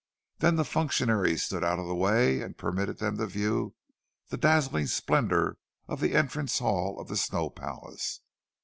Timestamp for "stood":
1.43-1.63